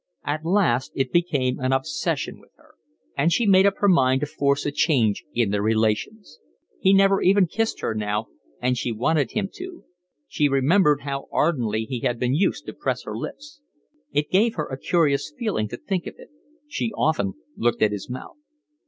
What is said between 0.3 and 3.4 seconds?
last it became an obsession with her, and